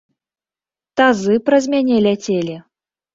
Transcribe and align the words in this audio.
Тазы 1.01 1.35
праз 1.49 1.63
мяне 1.73 1.95
ляцелі! 2.07 2.57